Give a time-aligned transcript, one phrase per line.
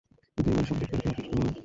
[0.35, 1.53] কিন্তু– এই বলে সন্দীপ কথাটা আর শেষ করলে না।